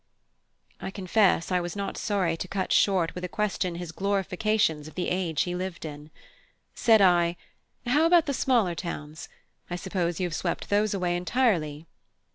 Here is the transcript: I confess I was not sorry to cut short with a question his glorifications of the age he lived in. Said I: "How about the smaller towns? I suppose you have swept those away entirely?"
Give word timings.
I 0.79 0.89
confess 0.89 1.51
I 1.51 1.59
was 1.59 1.75
not 1.75 1.95
sorry 1.95 2.35
to 2.35 2.47
cut 2.47 2.71
short 2.71 3.13
with 3.13 3.23
a 3.23 3.29
question 3.29 3.75
his 3.75 3.91
glorifications 3.91 4.87
of 4.87 4.95
the 4.95 5.09
age 5.09 5.43
he 5.43 5.53
lived 5.53 5.85
in. 5.85 6.09
Said 6.73 7.01
I: 7.03 7.37
"How 7.85 8.07
about 8.07 8.25
the 8.25 8.33
smaller 8.33 8.73
towns? 8.73 9.29
I 9.69 9.75
suppose 9.75 10.19
you 10.19 10.25
have 10.25 10.33
swept 10.33 10.71
those 10.71 10.95
away 10.95 11.15
entirely?" 11.15 11.85